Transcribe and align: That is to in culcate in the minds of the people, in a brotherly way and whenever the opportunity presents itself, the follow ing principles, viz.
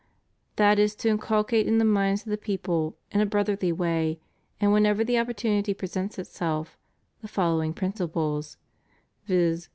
That 0.55 0.79
is 0.79 0.95
to 0.95 1.09
in 1.09 1.19
culcate 1.19 1.67
in 1.67 1.77
the 1.77 1.85
minds 1.85 2.23
of 2.23 2.29
the 2.31 2.35
people, 2.39 2.97
in 3.11 3.21
a 3.21 3.25
brotherly 3.27 3.71
way 3.71 4.19
and 4.59 4.73
whenever 4.73 5.03
the 5.03 5.19
opportunity 5.19 5.75
presents 5.75 6.17
itself, 6.17 6.75
the 7.21 7.27
follow 7.27 7.61
ing 7.61 7.73
principles, 7.75 8.57
viz. 9.27 9.69